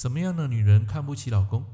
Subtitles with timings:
[0.00, 1.64] 什么样的女人看不起老公？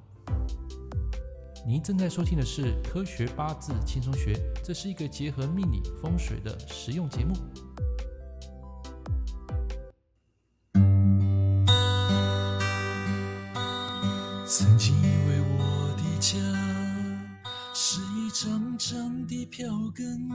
[1.67, 4.33] 您正在收听的是《科学八字轻松学》，
[4.65, 7.35] 这是一个结合命理风水的实用节目。
[14.47, 16.39] 曾经以为我的家
[17.75, 20.31] 是一张张的票根，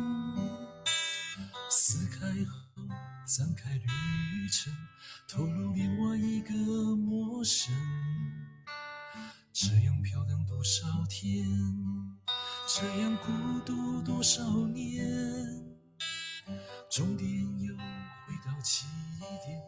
[19.46, 19.62] 点，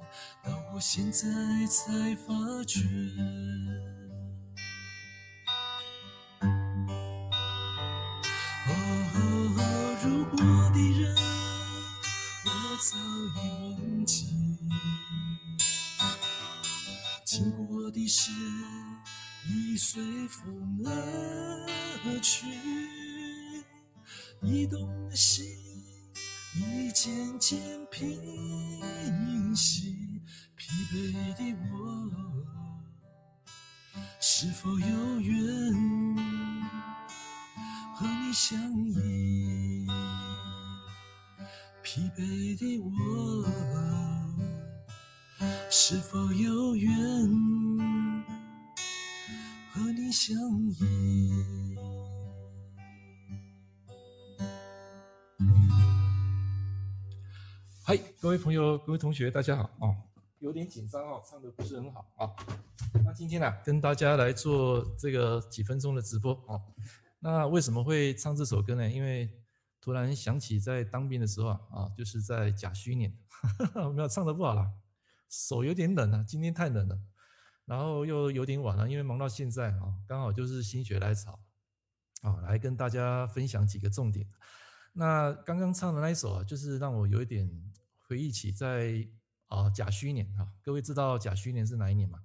[0.43, 1.27] 到我现在
[1.67, 2.33] 才发
[2.65, 2.79] 觉。
[8.67, 8.73] 哦，
[9.15, 9.17] 哦，
[9.57, 9.59] 哦，
[10.03, 10.37] 如果
[10.71, 11.15] 的人，
[12.45, 12.97] 我早
[13.37, 14.17] 已忘记。
[17.25, 18.31] 经过的事
[19.47, 20.89] 已随风而
[22.21, 22.45] 去，
[24.41, 25.45] 移动的心
[26.55, 30.21] 已渐渐平息，
[30.55, 31.75] 疲惫的我
[34.19, 35.73] 是否有缘
[37.95, 39.87] 和你相依？
[41.81, 42.91] 疲惫的我。
[45.73, 46.93] 是否有缘
[49.73, 50.35] 和你相
[50.79, 51.80] 依？
[57.91, 59.91] 嗨，各位朋友，各位同学，大家好啊！
[60.39, 62.31] 有点紧张哦，唱得不是很好啊。
[63.03, 66.61] 那今天呢、啊，跟大家来做这个几分钟的直播哦。
[67.19, 68.89] 那为什么会唱这首歌呢？
[68.89, 69.29] 因为
[69.81, 73.13] 突然想起在当兵的时候啊，啊，就是在甲戌年，
[73.93, 74.71] 没有唱得不好啦。
[75.27, 76.97] 手有点冷啊，今天太冷了，
[77.65, 81.37] 然后又有点晚了，因为忙到现在啊，刚好就是心血来潮，
[82.21, 84.25] 啊，来跟大家分享几个重点。
[84.93, 87.49] 那刚刚唱的那一首啊，就是让我有一点
[88.11, 89.07] 回忆起在
[89.47, 92.21] 啊甲戌年啊，各位知道甲戌年是哪一年吗？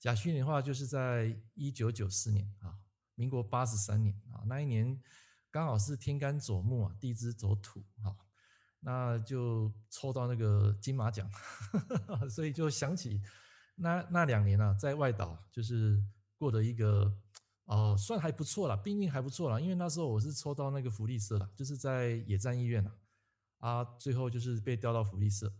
[0.00, 2.74] 甲戌年的话，就是在一九九四年啊，
[3.14, 5.00] 民国八十三年啊，那一年
[5.48, 8.10] 刚好是天干走木啊，地支走土啊。
[8.80, 11.30] 那就抽到那个金马奖，
[12.28, 13.22] 所以就想起
[13.76, 16.02] 那那两年啊，在外岛就是
[16.36, 17.16] 过的一个
[17.66, 22.82] 哦，算还不错啦，命运还不错啦，因为那时候我是抽到那个福利社了，就是在野战医院
[23.60, 25.50] 啊，最后就是被调到福利社。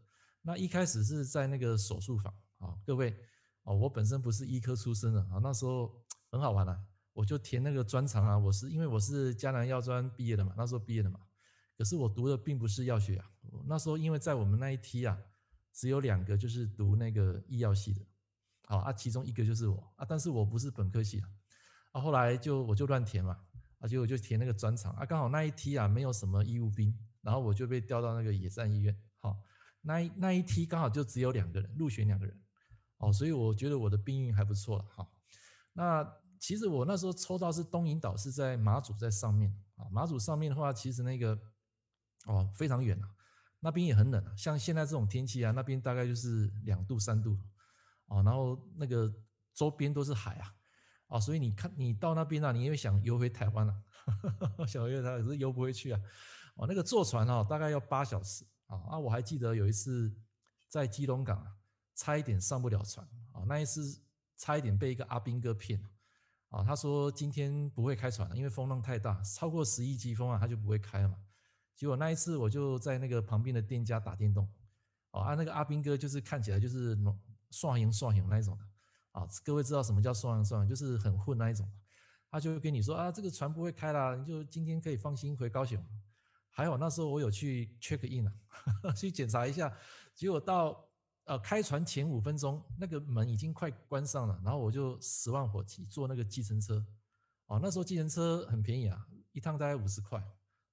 [0.43, 3.15] 那一开始是在那个手术房啊，各位
[3.63, 11.21] 哦，我本身不是医科出身的啊，那时候很好玩啊，我就填那个专长啊，我是因为我是江南药专毕业的嘛，那时候毕业的嘛。
[11.77, 13.31] 可是我读的并不是药学啊，
[13.67, 15.17] 那时候因为在我们那一梯啊，
[15.73, 18.01] 只有两个就是读那个医药系的，
[18.67, 21.29] 好啊，其中一个就是我啊，但是我不是本科系啊，
[21.93, 23.39] 啊，后来就我就乱填嘛，
[23.79, 29.37] 啊，结果就填那个专长啊，刚好那一梯啊没有什么义务兵，然后我就被调到那个野战医院，好，
[29.81, 32.41] 那一那一梯刚好就只有两个人入选两个人，
[32.99, 35.13] 哦，所以我觉得我的兵运还不错了，好，
[35.73, 36.07] 那
[36.39, 41.39] 其实我那时候抽到是东引岛是在马祖在上面啊，马祖上面的话，其实那个。
[42.27, 43.09] 哦，非常远啊，
[43.61, 44.37] 那边也很冷啊。
[44.37, 47.35] 像现在这种天气啊，那边大概就是两度三度，
[48.09, 49.11] 哦，然后那个
[49.55, 50.55] 周边都是海啊，
[51.07, 53.75] 哦，所以你看你到那边啊，你又想游回台湾了，
[54.69, 56.01] 想游回台湾可是游不回去啊，
[56.57, 58.77] 哦，那个坐船啊，大概要八小时啊。
[58.91, 60.13] 啊，我还记得有一次
[60.69, 61.57] 在基隆港啊，
[61.95, 64.01] 差一点上不了船啊，那一次
[64.37, 65.83] 差一点被一个阿兵哥骗
[66.49, 71.17] 啊，他说今天不会开船了，因为风浪太大，超过十亿级风啊，他就不会开了嘛。
[71.77, 74.47] 结果那一次，我就在那个旁边的店家打电动，
[75.13, 76.99] 啊，那个阿兵哥就是看起来就是
[77.51, 78.65] 双赢双赢那一种的，
[79.13, 81.71] 啊，各位知道什么叫双赢双赢，就是很混那一种，
[82.31, 85.83] 他就会跟你说啊，这个船不会开啦，你就今天可以放心回高雄。
[86.51, 88.33] 还好那时候我有去 check in 啊，
[88.95, 89.75] 去检查一下，
[90.15, 90.85] 结果到
[91.25, 96.85] 呃开船前五分钟，那个门已经快关上了，然后我就十万火急坐那个计程车，
[97.47, 100.23] 哦，那时候计程车很便宜啊，一趟大概五十块。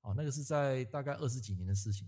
[0.02, 2.08] 哦，那个是在大概二十几年的事情，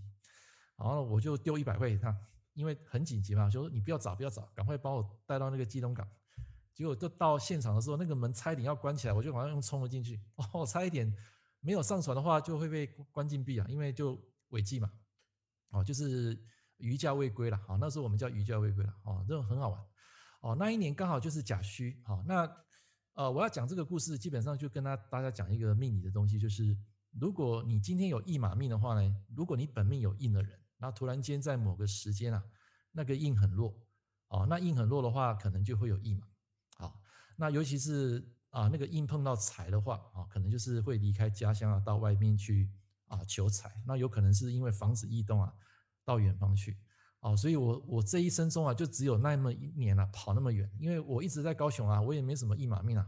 [0.77, 2.15] 然后我就丢一百块给他，
[2.54, 6.07] 因为很紧急嘛，就说你不要找，不要找，赶快把我带到那个基隆港。
[6.74, 10.18] 结果就到现场的时候，那个门差一点要关起来，我就马上用冲了进去。
[10.54, 11.13] 哦，差一点
[11.59, 14.19] 没有上船的话，就会被关禁闭啊，因为就
[14.50, 14.91] 违纪嘛。
[15.71, 16.38] 哦，就是
[16.77, 17.57] 逾驾未归了。
[17.67, 18.94] 好，那时候我们叫逾驾未归了。
[19.03, 19.81] 哦，这种很好玩。
[20.41, 21.95] 哦，那一年刚好就是甲戌。
[22.03, 22.50] 好，那
[23.13, 26.77] 呃，我要讲这个故事，基本上就跟他大家讲一个命理的东西，就是。
[27.19, 32.44] 如果你今天有驿马命的话呢，如果你本命有印的人，那突然间在某个时间啊，
[32.91, 33.75] 那个印很弱，
[34.27, 36.27] 哦，那印很弱的话，可能就会有驿马，
[36.77, 37.01] 好，
[37.35, 42.69] 那尤其是啊那个印碰到财的话啊，可能就是会离开家乡啊，到外面去
[43.07, 43.81] 啊求财。
[43.86, 45.54] 那有可能是因为房子异动啊，
[46.04, 46.78] 到远方去。
[47.22, 53.06] 啊，所以我我这一生中啊，就只有那么一年啊，跑那么远，因为我一直在高雄啊，我也没什么一马命啊，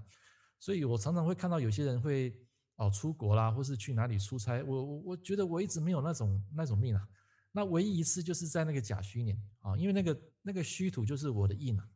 [0.60, 2.36] 所以我常常会看到有些人会
[2.76, 7.08] 哦出国啦，或是去哪里出差，我我我觉得我一直没有那种那种命啊，
[7.54, 11.88] 那唯一一次就是在那个甲戌年啊，因为那个那个戌土就是我的印啊，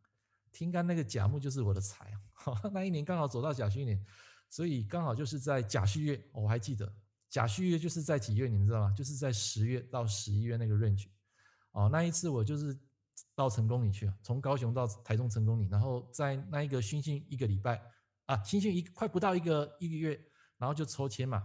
[0.56, 2.14] 听干那个甲木就是我的财，
[2.72, 4.02] 那一年刚好走到甲戌年，
[4.50, 6.90] 所以刚好就是在甲戌月，我还记得。
[7.30, 8.94] 甲戌月就是在几月，你们知道吗？
[8.96, 11.08] 就是在十月到十一月那个 range。
[11.72, 12.80] 哦，那一次我就是
[13.36, 17.82] 到成功岭去，从高雄到台中成功岭，然后在那一个新训一个礼拜
[18.28, 20.18] 啊，新训一快不到一个一个月，
[20.58, 21.44] 然后就抽签嘛，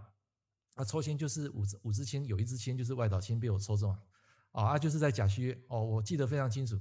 [0.76, 3.98] 啊抽签就是五支五支签，有一支签就是外岛签被我抽中了，
[4.52, 6.78] 啊就是在甲戌月，哦我记得非常清楚，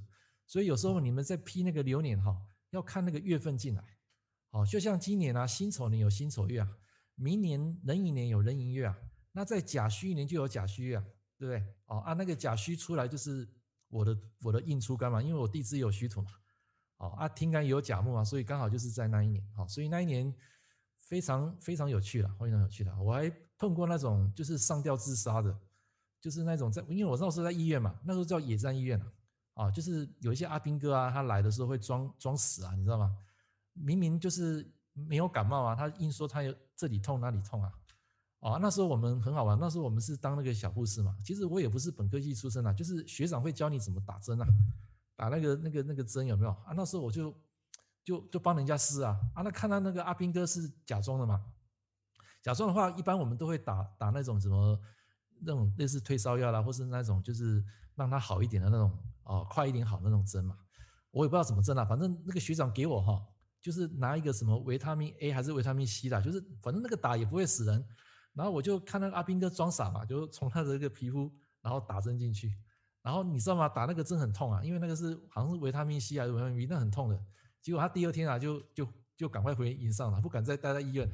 [0.49, 2.35] 所以有时候你们在批那个流年哈，
[2.71, 3.83] 要看那个月份进来，
[4.49, 6.67] 好，就像今年啊辛丑年有辛丑月啊，
[7.15, 8.97] 明年壬寅年有壬寅月啊，
[9.31, 11.05] 那在甲戌年就有甲戌月啊。
[11.39, 11.73] 对不对？
[11.85, 13.47] 哦啊，那个甲戌出来就是
[13.87, 15.23] 我的我的印出干嘛？
[15.23, 16.29] 因为我地支有戌土嘛。
[16.97, 19.41] 哦啊，天干也有甲木嘛，所以刚好就是在那一年。
[19.55, 20.35] 好，所以那一年
[20.97, 22.93] 非常非常有趣了，非常有趣的。
[23.01, 25.57] 我还碰过那种就是上吊自杀的，
[26.19, 29.09] 就是那种在，因为我那时候在医院嘛，那时候叫野战医院啊。
[29.59, 33.13] 啊，就是有一些阿兵哥啊，他来的时候会装装死啊，你知道吗？
[33.73, 37.69] 明明就是没有感冒啊，他硬说他有这里痛那里痛啊。
[38.39, 39.59] 啊，那时候我们很好玩。
[39.59, 41.13] 那时候我们是当那个小护士嘛。
[41.25, 44.47] 其实我也不是本科系出身啊，就是学长会教你怎么打针啊，
[45.17, 46.71] 打那个那个那个针有没有啊？
[46.73, 47.35] 那时候我就
[48.01, 49.19] 就就帮人家施啊。
[49.33, 51.44] 啊，那看到那个阿兵哥是假装的嘛？
[52.41, 54.79] 假装的话，一般我们都会打打那种什么
[55.41, 57.61] 那种类似退烧药啦，或是那种就是
[57.95, 58.97] 让他好一点的那种
[59.29, 60.57] 哦，快一点好那种针嘛。
[61.11, 63.19] 我也不知道怎么针啊，反正那个学长给我哈，
[63.61, 67.85] 就是拿一个什么维他命 A 还是维他命 C 啦，就是反正那个打也不会死人。
[68.33, 71.31] 然后我就看那个阿兵哥装傻嘛，就从他的这个皮肤，
[71.61, 72.51] 然后打针进去。
[73.01, 73.67] 然后你知道吗？
[73.67, 77.19] 打那个针很痛啊，因为那个是好像是维他命 C 还是维他命 B，那很痛的。
[77.61, 78.87] 结果他第二天啊，就就
[79.17, 81.09] 就赶快回营上了，不敢再待在医院。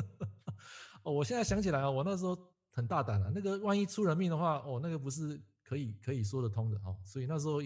[1.02, 2.36] 哦，我现在想起来啊，我那时候
[2.72, 6.96] 很大胆啊，那个万一出人命的话，哦，那个不是可以可以说得通的哦。
[7.04, 7.60] 所以那时候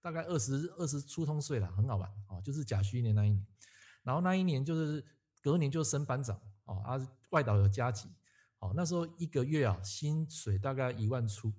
[0.00, 3.46] 大概二十二十出头岁了，很好玩哦，就是甲戌年那一年。
[4.02, 5.04] 然后那一年就是
[5.42, 6.40] 隔年就升班长。
[6.64, 6.96] 哦啊，
[7.30, 8.08] 外岛有加急，
[8.60, 11.52] 哦，那时候一个月啊，薪水大概一万出，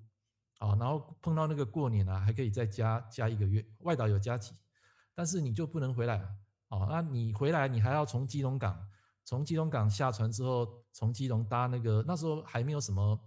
[0.59, 4.53] 啊，然后碰到那个过年啊，还可以再加加一个月，外岛有加急，
[5.13, 6.25] 但是你就不能回来，
[6.69, 8.89] 哦，那你回来你还要从基隆港，
[9.25, 13.19] 从基隆港下船之后，从基隆搭那个那时候还没有什么，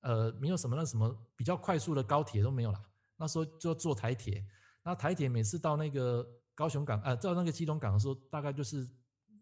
[0.00, 2.80] 呃，没有什么那什么比较快速的高铁都没有了，
[3.16, 4.44] 那时候就坐台铁，
[4.82, 8.88] 那台铁每次到那个高雄港，呃，到那个基隆港的时候，大概就是。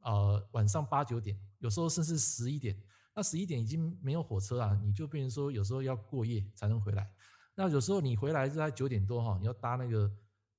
[0.03, 2.81] 呃，晚上八九点，有时候甚至十一点，
[3.12, 7.11] 那十一点已经没有火车啊，你就变成说有时候要过夜才能回来。
[7.56, 10.08] 那有时候你回来是在九点多哈，你要搭那个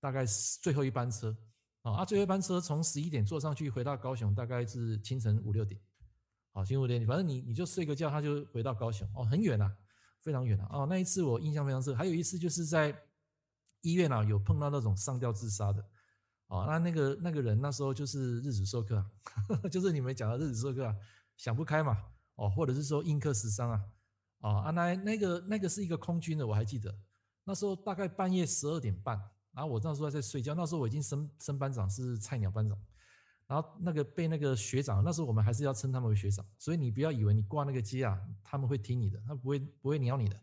[0.01, 0.25] 大概
[0.61, 1.33] 最后一班车
[1.81, 5.79] 啊，最后一班车从十一点坐上去回到高雄，大概是清晨五六点，
[6.51, 9.73] 好，清晨五六点，反正你你就睡个觉，他就回到高雄哦，很远啊，
[10.27, 10.67] 非常远啊。
[10.71, 12.93] 哦，那一次我印象非常深，还有一次就是在
[13.79, 15.81] 医院啊，有碰到那种上吊自杀的。
[16.47, 19.01] 哦，那那个那个人那时候就是日主受克，
[19.71, 20.93] 就是你们讲的日子授课啊，
[21.37, 21.97] 想不开嘛，
[22.35, 23.81] 哦，或者是说印克食伤啊，
[24.39, 26.93] 哦啊那那个那个是一个空军的，我还记得，
[27.45, 29.17] 那时候大概半夜十二点半，
[29.53, 32.77] 然后我那时候还在睡觉，那时候我已经升升班长是菜鸟班长，
[33.47, 40.37] 然后那个被那个学长，那时候我们还是要称他们为学长，所以你不要以为你挂那个机啊，他们会听你的，他不会不会鸟你的，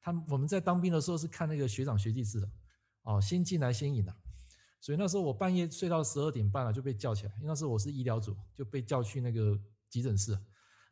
[0.00, 2.50] 他们我们在当兵的时候是看那个学长学弟制的，
[3.02, 4.14] 哦，先进来先赢的。
[4.78, 10.38] 所以那时候我半夜睡到十二点半了就被叫起来，因为那时候我是医疗组，就被叫去那个急诊室。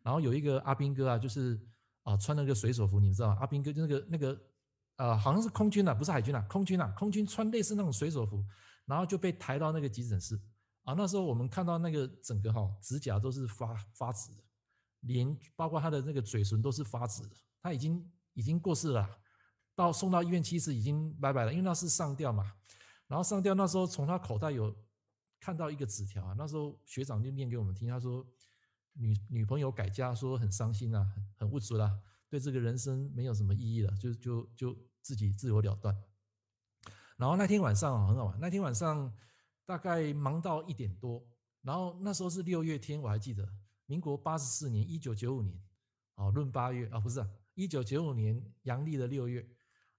[0.03, 1.61] 然后有一个阿兵哥啊，就是
[2.03, 3.39] 啊穿那个水手服，你们知道吗？
[3.41, 4.41] 阿兵哥就那个那个
[4.97, 8.45] 啊，好像是空军啊，不是海军啊，空军啊，空军穿类似那种水手服，
[8.87, 10.39] 然后就被抬到那个急诊室。
[10.89, 14.43] 啊，那时候我们看到那个整个哈指甲都是发发紫的，
[15.01, 19.07] 连包括他的那个嘴唇都是发紫的，他已经已经过世了，
[19.75, 22.55] 到送到医院其实已经拜拜了，因为那是上吊嘛。
[23.07, 24.75] 然后上吊那时候从他口袋有
[25.39, 28.27] 看到一个纸条啊，那时候学长就念给我们听，他说
[28.95, 35.95] 女女朋友改嫁，说很伤心啊，很很无助啦，对这个人生没有什么意义了，就就就自己自我了断。
[37.19, 39.13] 然后那天晚上啊很好玩，那天晚上
[39.69, 41.23] 大概忙到一点多，
[41.61, 43.47] 然后那时候是六月天，我还记得，
[43.85, 45.63] 民国八十四年一九九五年，
[46.15, 47.23] 哦闰八月啊不是，
[47.53, 49.47] 一九九五年阳历的六月，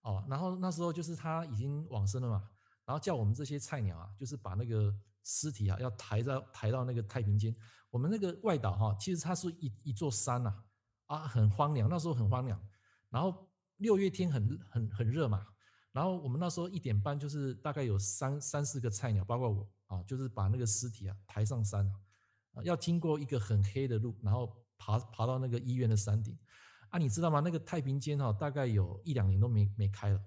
[0.02, 2.50] 哦然后那时候就是他已经往生了嘛。
[2.84, 4.92] 然后叫我们这些菜鸟啊，就是把那个
[5.24, 7.56] 尸体啊要抬到抬到那个太平间。
[7.92, 10.64] 我们那个外岛哈，其实它是一一座山呐，
[11.06, 12.60] 啊，很荒凉，那时候很荒凉。
[13.12, 13.48] 然后
[13.78, 15.46] 六月天很很很热嘛，
[15.92, 21.86] 然后我们那时候一点半就是大概有三三四个菜鸟，包括我啊，就是把那个尸体啊抬上山
[22.54, 26.38] 啊，要经过一个很黑的路，然后爬爬到那个医院的山顶。
[26.90, 27.40] 啊，你知道吗？
[27.40, 30.22] 那个太平间哈，大概有一两年都没没开了。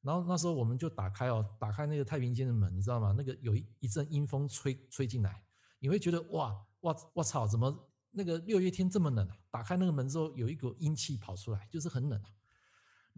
[0.00, 3.14] 然后那时候我们就打开哦，打开那个太平间的门，你知道吗？
[3.16, 5.42] 那个有一一阵阴风吹吹进来，
[5.78, 6.64] 你会觉得哇。
[6.82, 7.44] 哇我操！
[7.44, 7.76] 怎么
[8.12, 9.36] 那个六月天这么冷啊？
[9.50, 12.30] 打开那个门之后，有一股阴气跑出来，就是很冷啊。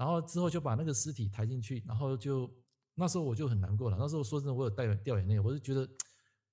[0.00, 2.50] 然后之后就把那个尸体抬进去，然后就
[2.94, 3.98] 那时候我就很难过了。
[4.00, 5.86] 那时候说真的，我有带掉眼泪，我就觉得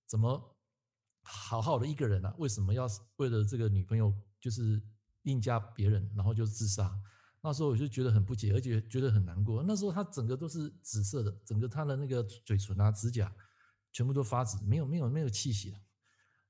[0.05, 0.57] 怎么
[1.21, 2.85] 好好的一个人啊，为什么要
[3.15, 4.81] 为了这个女朋友就是
[5.21, 6.93] 另嫁别人，然后就自杀？
[7.39, 9.63] 那时候我就觉得很不解，而且觉得很难过。
[9.63, 13.33] 那时候他整个都是紫色的，整个他的那个嘴唇啊、指甲
[13.93, 15.79] 全部都发紫，没有没有没有气息了。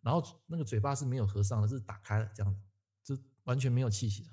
[0.01, 2.59] 然后那个嘴巴是没有合上的，是打开了这样子，
[3.03, 4.29] 就完全没有气息了。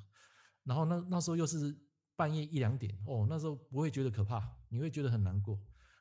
[0.62, 1.76] 然后那那时候又是
[2.16, 5.58] 半夜一两点哦，那时候不会觉得可怕，你会觉得很难过。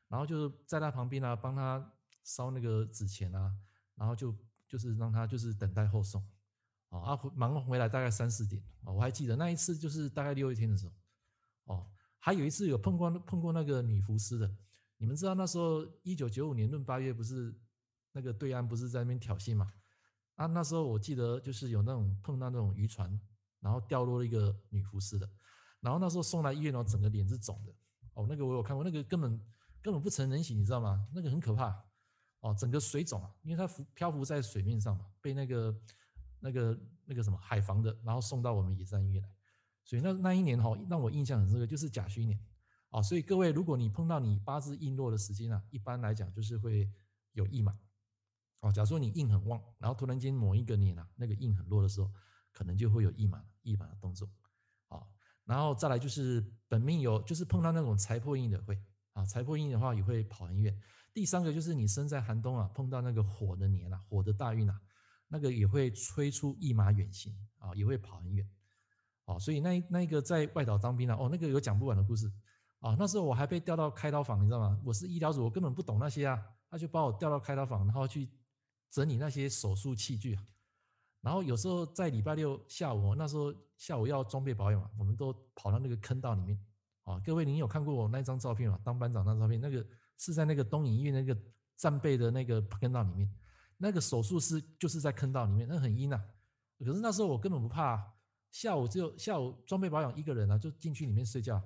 [0.07, 1.93] 然后就是在他旁边啊，帮他
[2.23, 3.55] 烧那个纸钱啊，
[3.95, 4.35] 然后就
[4.67, 6.23] 就是让他就是等待后送。
[6.89, 10.93] 啊，忙回来大概三四点哦，我还记得那一次就是大概六月天的时候。
[11.65, 14.55] 哦，还有一次有碰过碰过那个女浮尸的，
[14.97, 17.59] 你们知道那时候一九九五年闰八月不是？
[18.15, 19.73] 那个对岸不是在那边挑衅嘛？
[20.35, 23.19] 啊，那时候我记得就是有那种碰到那种渔船，
[23.59, 25.27] 然后掉落了一个女浮尸的，
[25.83, 27.73] 然后那时候送来医院哦，整个脸是肿的
[28.13, 29.39] 哦，那个我有看过，那个根本
[29.81, 31.05] 根本不成人形，你知道吗？
[31.13, 31.83] 那个很可怕
[32.39, 35.75] 哦，整个水肿啊，因为它浮漂浮在水面上嘛，被那个
[36.39, 39.29] 那个那个什么海防的，然后送到我们野战医院来，
[39.83, 42.39] 所以那那一年哈，让我印象很深刻，就是甲戌年
[42.89, 46.89] 啊，所以各位如果你碰到你八字印落的时间啊，一般来讲就是会
[47.33, 47.77] 有驿马。
[48.61, 52.09] 哦，假如说你印很旺，然后突然间某一个年啊，那个印很弱的时候，
[52.53, 54.29] 可能就会有驿马驿马的动作。
[55.45, 58.81] 然后再来就是本命有，就是碰到那种财破印的会
[59.13, 60.77] 啊，财破印的话也会跑很远。
[61.13, 64.79] 第三个就是你生在寒冬啊，碰到那个火的年啊，火的大运啊，
[65.27, 68.47] 那个也会催出一马远行啊，也会跑很远。
[69.25, 72.31] 哦，所以那那个在外岛当兵啊，哦，那个有讲不完的故事
[72.79, 72.95] 啊。
[72.97, 74.79] 那时候我还被调到开刀房，你知道吗？
[74.83, 78.29] 我是医疗组，我根本不懂那些啊，他就把我调到开刀房，然后去。
[78.93, 80.37] 整理那些手术器具，
[81.23, 86.59] 然后有时候在礼拜六下午，那时候下午要装备保养嘛，我们都跑到那个坑道里面
[87.05, 87.17] 啊。
[87.25, 88.77] 各位，您有看过我那张照片吗？
[88.83, 89.83] 当班长那张照片，那个
[90.17, 91.35] 是在那个东影医院那个
[91.77, 93.33] 战备的那个坑道里面，
[93.77, 96.21] 那个手术室就是在坑道里面，那很阴啊。
[96.79, 98.03] 可是那时候我根本不怕啊，
[98.51, 101.63] 下午只有下午装备保养一个人啊，就进去里面睡觉，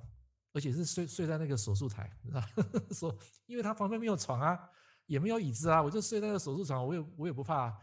[0.54, 2.16] 而且是睡睡在那个手术台，
[2.94, 4.70] 说因为他旁边没有床啊。
[5.08, 7.78] 也没有椅子啊，我就睡在那个手术床，我也我也不怕啊。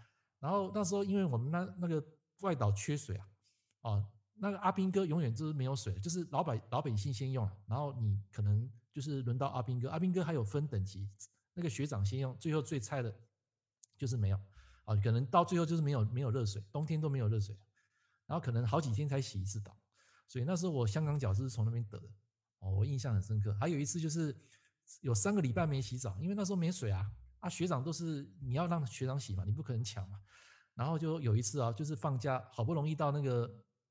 [0.45, 2.05] 然后那时候因为我们那那个
[2.41, 3.27] 外岛缺水啊，
[3.81, 11.09] 哦，那个阿兵哥永远就是没有水，就是老百老百姓先用，然后你可能就是轮到阿兵哥，阿兵哥还有分等级，
[11.55, 13.15] 那个学长先用，最后最菜的
[13.97, 14.39] 就是没有
[14.85, 17.57] 啊，可能到最后就是没有没有热水，冬天都没有热水，
[18.27, 19.75] 然后可能好几天才洗一次澡，
[20.29, 22.09] 所以那时候我香港脚是从那边得的，
[22.59, 23.57] 哦，我印象很深刻。
[23.59, 24.37] 还有一次就是。
[25.01, 27.11] 有三个礼拜没洗澡，因为那时候没水啊。
[27.45, 30.19] 啊，学长都是你要让学长洗嘛，你不可能抢嘛。
[30.75, 33.49] 然后就有一次啊，就是放假，好不容易到那个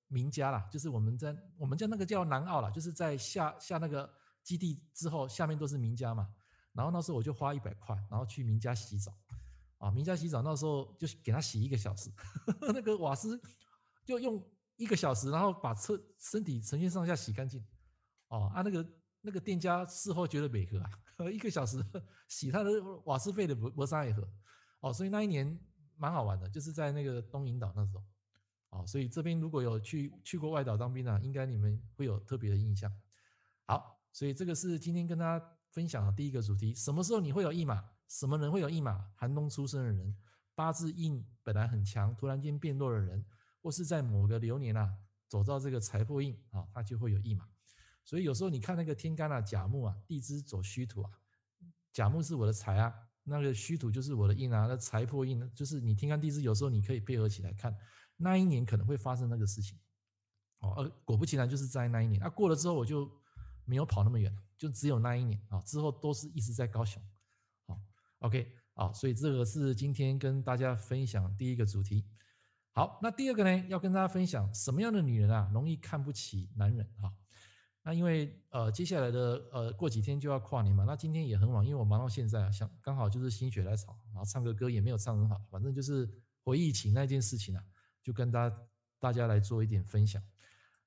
[0.08, 6.28] 名家啦，就是我们在我们家那个叫南澳啦，就是在下下那个基地之后，下面都是名家嘛。
[6.74, 9.14] 然后那时候我就花一百块，然后去名家洗澡。
[9.78, 12.12] 啊，名家洗澡那时候就给他洗一个小时，
[12.74, 13.40] 那个瓦斯
[14.04, 14.44] 就用
[14.78, 17.64] 一个小时，然后把车身体成全上下洗干净。
[18.30, 18.84] 哦，啊那个。
[19.25, 20.92] 那个店家事后觉得美和啊，
[21.32, 21.84] 一个小时
[22.27, 22.70] 洗他的
[23.06, 24.30] 瓦斯费的不不上一盒
[24.82, 25.58] 哦，所以那一年
[25.96, 28.03] 蛮好玩的，就是在那个东引岛那时候
[28.70, 32.92] 哦，所以这边如果有去去过外岛当兵啊，应该你们会有特别的印象。
[33.65, 37.82] 好，所以这个是今天跟大家分享的第一个主题：什么时候你会有一马？
[38.10, 39.10] 什么人会有一马？
[39.15, 40.18] 寒冬出生的人，
[40.53, 43.25] 八字印本来很强，突然间变弱的人，
[43.62, 44.98] 或是在某个流年啊
[45.30, 47.48] 走到这个财破印啊，他就会有一马。
[48.06, 51.12] 所以有时候你看那个天干啊，甲木啊，地支走戌土啊，
[51.92, 52.94] 甲木是我的财啊，
[53.24, 57.74] 那个戌土就是我的印啊，那财破印呢，就是你天干地支有时候你可以配合起来看，
[58.18, 59.80] 那一年可能会发生那个事情，
[60.60, 63.10] 哦，而果不其然就是在那一年，啊过了之后我就
[63.64, 67.02] 没有跑那么远，就只有那一年啊，之后都是一直在高雄，
[67.68, 67.80] 好
[68.20, 72.06] ，OK，好，所以这个是今天跟大家分享第一个主题，
[72.74, 77.14] 好，那第二个呢，要跟大家分享什么样的女人啊，容易看不起男人哈。
[77.86, 86.10] 那因为呃接下来的呃过几天就要跨年嘛，那今天也很晚，因为我忙到现在啊，想刚好就是心血来潮，然后唱个歌也没有唱很好，反正就是
[86.44, 87.63] 回忆起那件事情啊，
[88.02, 88.58] 就跟大家
[89.00, 90.24] 大家来做一点分享。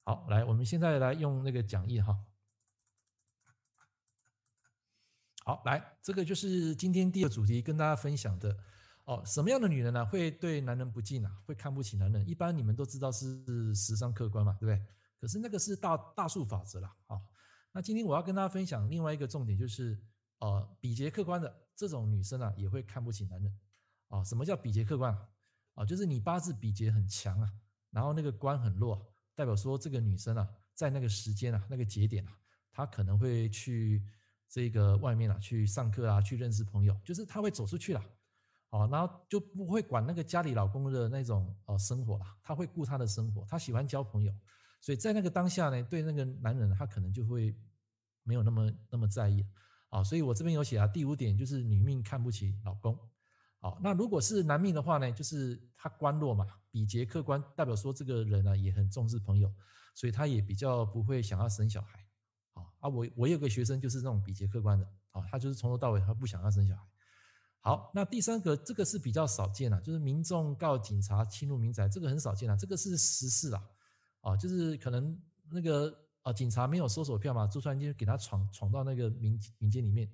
[0.05, 2.19] 好，来，我们现在来用那个讲义哈。
[5.45, 8.57] 好，来，这个就是今天第二个主题跟大家分享的
[9.05, 9.23] 哦。
[9.26, 11.31] 什么样的女人呢、会对男人不敬啊？
[11.45, 12.26] 会看不起男人？
[12.26, 14.87] 一般你们都知道是时尚客观嘛，对不对？
[15.21, 17.21] 可是那个是大大数法则啦，啊。
[17.73, 20.01] 那今天我要跟大家分享另外一个重点，就是
[20.39, 23.59] 呃，比劫客观的这种女生啊，也会看不起男人
[24.09, 24.25] 啊。
[24.25, 25.29] 什么叫比劫客观啊？
[25.75, 27.53] 啊就是你八字比劫很强啊，
[27.91, 32.33] 然后那个官很弱，代表说这个女生啊，在那个时间啊，那个节点啊，
[32.73, 34.03] 她可能会去
[34.49, 38.01] 这个外面啊，去上课啊，去认识朋友，就是她会走出去了，
[38.71, 44.33] 啊，然后就不会管那个家里老公的那种呃生活了，她会顾她的生活，她喜欢交朋友。
[44.87, 47.52] 所以在那个当下呢，对那个男人他可能就会
[48.23, 49.45] 没有那么那么在意
[49.88, 50.00] 啊。
[50.05, 52.97] 所以我这边有写啊，第五点就是女命看不起老公。
[53.59, 59.52] 好，那如果是男命的话呢，就是他官弱嘛，比劫客官，代表说这个人呢也很重视朋友，
[59.93, 61.99] 所以他也比较不会想要生小孩。
[62.78, 66.83] 啊，我我有个学生就是这种比劫客官的啊，他就是从头到尾他不想要生小孩。
[67.59, 73.61] 好，那第三个这个是比较少见啊，就是民众告警察侵入民宅，这个很少见啊，这个是实事啊。
[74.26, 75.16] 啊，就是可能
[75.52, 80.11] 那个啊，警察没有搜索票嘛，就突然间给他闯闯到那个民民间里面，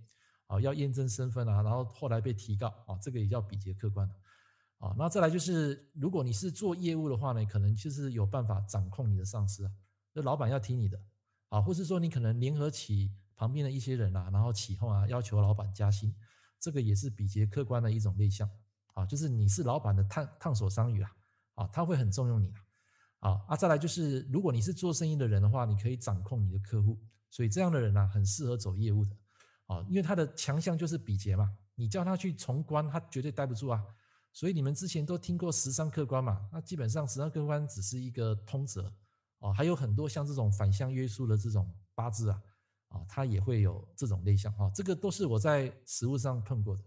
[0.49, 4.07] 啊，要验证身份啊，然后后来被提告啊，这个也叫比劫客观
[4.77, 4.95] 啊。
[4.99, 9.73] 那再来就是，如果你是做业务的话呢，可能就是有办法掌控你的上司啊，
[10.13, 11.01] 那老板要听你的
[11.49, 16.15] 啊，或是说你可能联合起旁边的一些人啊，然后起哄啊，要求老板加薪，
[16.61, 18.47] 这个也是比劫客观的一种类象
[18.93, 21.11] 啊，就是你是老板的烫烫手山芋啊，
[21.55, 22.61] 啊，他会很重用你啊
[23.23, 26.99] 啊啊，再来就是，如果你是做生意的人的话，你可以掌控你的客户，
[27.31, 29.17] 所以这样的人呢、啊，很适合走业务的
[29.67, 33.81] 啊，因为他的强项就是比劫嘛，你叫他去从官，他绝对待不住啊。
[34.33, 38.93] 所以你们之前都听过十三客观嘛，那基本上十三客观只是一个通则
[39.39, 42.43] 啊，还有很多像这种反向约束的这种八字啊
[42.89, 46.83] 啊，它也会有这种类象啊，这个都是我在实务上碰过的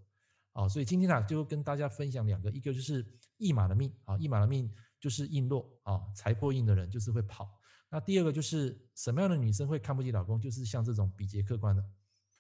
[0.52, 3.06] 啊，所以今天呢、啊，就跟大家分享两个，一个就是
[3.38, 4.70] 驿马的命啊，驿马的命。
[5.00, 7.50] 就是硬弱啊，财破印的人就是会跑。
[7.90, 10.42] 那第二个就是什么样的女生会看不起老公？
[10.42, 11.84] 就是像这种比劫客观的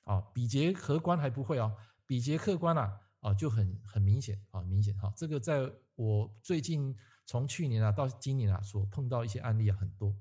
[0.03, 5.13] 啊，比劫合官还不会哦，比劫客观啊啊就很很明显啊，明显哈。
[5.15, 10.13] 这个在我最近从去年啊到今年啊所碰到一些案例啊，很多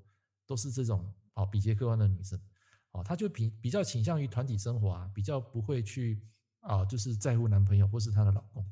[0.45, 2.39] 都是这种啊比劫客观的女生
[2.91, 6.21] 啊，她就比比较倾向于团体生活啊，比较不会去
[6.61, 8.65] 啊，就是在乎男朋友或是她的老公。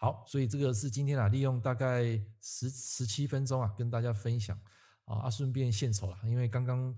[0.00, 2.04] 好，所以这个是今天啊，利用大概
[2.40, 4.56] 十十七分钟啊，跟大家分享
[5.06, 6.96] 啊，啊，顺便献丑了，因为刚刚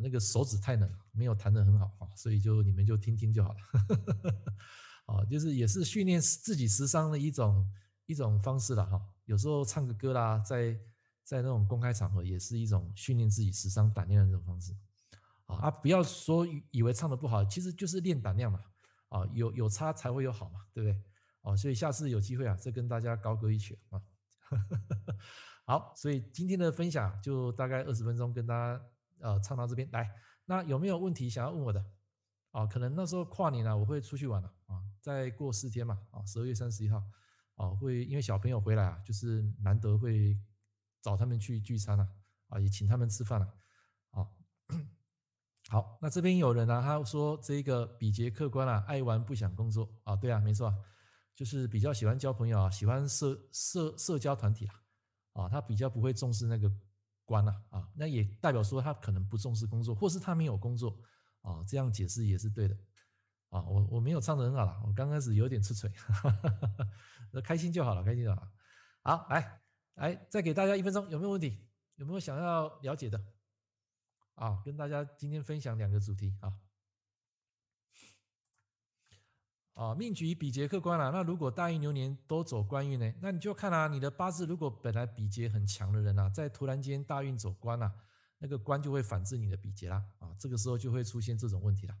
[0.00, 3.58] 那个手指太冷，没有弹得很好啊，所以就你们就听听就好了，
[5.12, 7.68] 啊，就是也是训练自己时尚的一种
[8.06, 9.00] 一种方式了哈。
[9.24, 10.78] 有时候唱个歌啦，在
[11.24, 14.72] 在那种公开场合，也是一种训练自己时尚胆量的这种方式
[15.46, 18.60] 啊啊，不要说以为唱得不好，其实就是练胆量嘛，
[19.08, 21.02] 啊，有有差才会有好嘛，对不对？
[21.46, 24.02] 哦，所以下次有机会啊，再跟大家高歌一曲啊。
[25.64, 28.84] 好，所以今天的分享就大概二十分钟，跟大家
[29.20, 30.10] 呃唱到这边来。
[30.44, 31.84] 那有没有问题想要问我的？
[32.50, 37.00] 啊，可能那时候跨年啊，我会出去玩了啊，再过四天嘛，啊，十二月三十一号
[37.54, 40.36] 啊，会因为小朋友回来啊，就是难得会
[41.00, 42.08] 找他们去聚餐了
[42.48, 43.46] 啊，也请他们吃饭了
[44.10, 44.26] 啊。
[45.70, 50.72] 好，那这边有人啊，他说这个比杰客观啊，爱玩不想工作啊，对啊，没错。
[51.36, 54.82] 就是比较喜欢交朋友啊，喜欢社社社交团体啦，
[55.34, 56.68] 啊，他比较不会重视那个
[57.26, 60.98] 官呐，啊，那也代表说他可能不重视工作，或是他没有工作，
[61.42, 62.74] 啊，这样解释也是对的，
[63.50, 65.92] 啊，我我没有唱得很好啦，我刚开始有点吃嘴，
[67.30, 68.48] 那开心就好了，开心就好，
[69.02, 69.60] 好，来
[69.96, 71.68] 来再给大家一分钟，有没有问题？
[71.96, 73.22] 有没有想要了解的？
[74.36, 76.52] 啊，跟大家今天分享两个主题啊。
[79.76, 83.12] 啊，命局比劫克官了，那如果大运流年都走官运呢？
[83.20, 87.94] 那你就看啊，你的八字如果本来比劫很强的人啊，在突然间大运走官啊，
[88.38, 91.94] 那个官就会反制你的比劫啦，啊，这个时候就会出现这种问题了，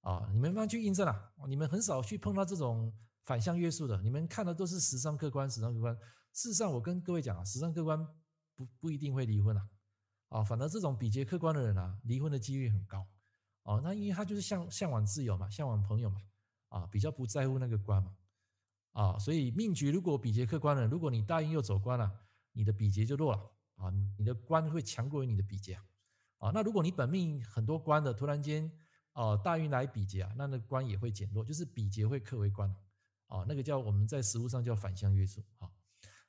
[0.00, 5.96] 啊，你们慢慢去印证了，你们很少去碰到这种反向约束的，你们看的都是时尚客观，时尚客观。
[6.32, 8.04] 事实上，我跟各位讲啊，时尚客观
[8.56, 9.68] 不不一定会离婚啊，
[10.30, 13.06] 啊，反而这种比劫客观的人啊，离婚的几率很高，
[13.62, 16.20] 哦，那因为他就是向向往自由嘛，向往朋友嘛。
[16.74, 18.16] 啊，比较不在乎那个官嘛，
[18.90, 22.10] 啊，所以命局如果比劫克官了，如果你大运又走官了，
[22.50, 23.38] 你的比劫就弱了
[23.76, 25.84] 啊，你的官会强过于你的比劫啊，
[26.38, 28.68] 啊，那如果你本命很多官的，突然间
[29.12, 32.68] 啊大运来比劫啊，那那官也会减弱，就是比劫会克为官
[33.28, 35.70] 啊，那个叫我们在实物上叫反相约束啊。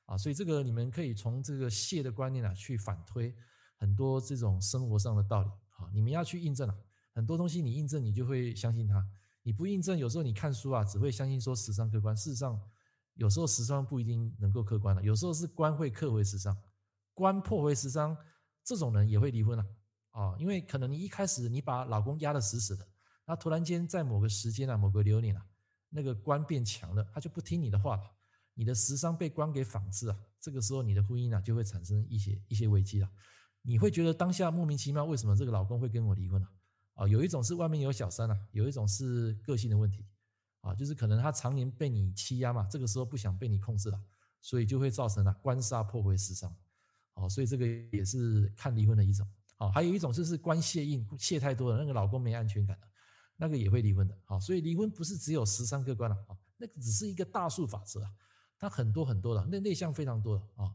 [0.06, 3.34] 啊，所以这个你们可以从这个谢的观念啊去反推
[3.74, 5.50] 很多这种生活上的道理。
[5.76, 6.76] 啊，你们要去印证啊，
[7.12, 9.04] 很多东西你印证你就会相信它，
[9.46, 12.60] 你不印证有时候你看书啊只会相信说时尚客观，事实上
[13.14, 16.60] 有时候时尚不一定能够客观的，有时候是官会克回时尚，
[17.14, 18.16] 官破回时尚，
[18.64, 19.64] 这种人也会离婚啊。
[20.10, 22.84] 啊，因为可能你一开始你把老公压得死死的，
[23.24, 25.46] 那突然间在某个时间啊、某个流年啊，
[25.90, 28.02] 那个官变强了，他就不听你的话了，
[28.52, 33.08] 你的时尚被官给仿制啊，这个时候你的婚姻啊就会产生一些一些危机了。
[33.62, 36.48] 你会觉得当下莫名其妙，为什么这个老公会跟我离婚呢？
[36.48, 36.50] 啊，
[36.96, 40.04] 啊有一种是外面有小三啊，有一种是个性的问题
[40.62, 44.00] 啊，就是可能他常年被你欺压嘛，这个时候不想被你控制了，
[44.40, 46.52] 所以就会造成了官杀破回食伤，
[47.14, 49.24] 啊，所以这个也是看离婚的一种。
[49.58, 52.86] 好，还有一种就是官泄印，泄太多了，那个老公没安全感了，
[53.36, 54.18] 那个也会离婚的。
[54.24, 58.10] 好，所以离婚不是只有食伤克官了啊，那个只是一个大数法则啊，
[58.58, 60.74] 它很多很多的，那内向非常多的啊。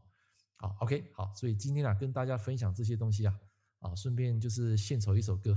[0.56, 3.36] 好，OK，好，所以今天啊跟大家分享这些东西啊，
[3.82, 5.54] 啊，顺便就是献丑一首歌，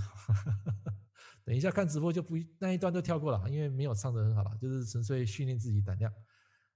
[1.45, 6.11] 等一下看直播就不那一段都跳过了，因为没有唱得很好了，就是纯粹训练自己胆量。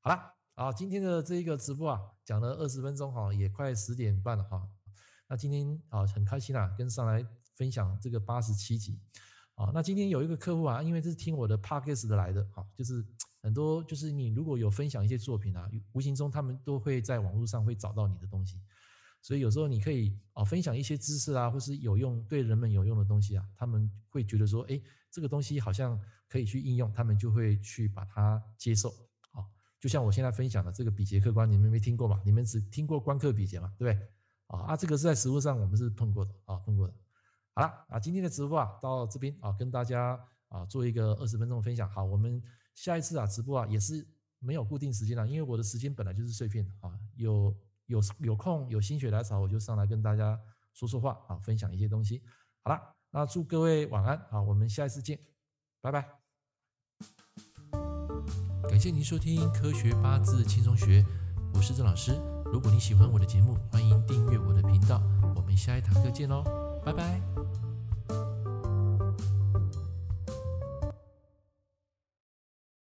[0.01, 4.69] 好了，啊，今天的这一个直播啊讲了二十分钟哈，也快十点半了哈。
[5.27, 8.99] 那今天啊很开心啊，跟上来分享这个八十七集
[9.55, 9.71] 啊。
[9.73, 13.03] 那今天有一个客户啊，因为这是听我的 podcast 的来的，哈，就是
[13.41, 18.61] 很多就是你如果有分享一些作品啊，无形中他们都会在网络上会找到你的东西，
[19.21, 28.89] 所以有时候你可以啊分享一些知识啊，或是有用对人们有用的东西啊，他们会觉得说，哎，这个东西好像可以去应用，他们就会去把它接受
[29.31, 29.45] 啊。
[29.79, 32.21] 就像我现在分享的这个比劫客官，你们没听过吧？
[32.25, 34.07] 你们只听过官客比劫嘛，对不对？
[34.47, 36.93] 啊啊，这个是在实物上我们是碰过的啊，碰过的。
[37.53, 41.89] 好了啊，今天的直播啊到这边啊，跟大家啊做一个二十分钟的分享。
[41.89, 42.41] 好，我们
[42.73, 44.07] 下一次啊直播啊也是
[44.39, 47.55] 没有固定时间了，因为我的时间本来就是碎片啊，有
[47.89, 50.39] 有有空有心血来潮，我就上来跟大家
[50.73, 52.23] 说说话啊，分享一些东西。
[52.63, 52.79] 好了，
[53.11, 55.19] 那祝各位晚安啊，我们下一次见，
[55.81, 56.07] 拜拜。
[58.69, 61.01] 感谢您收听《科学八字轻松学》，
[61.55, 62.13] 我是郑老师。
[62.45, 65.01] 如果你喜欢我的节目，欢迎订阅我的频道。
[65.35, 66.43] 我们下一堂课见喽，
[66.85, 67.38] 拜拜。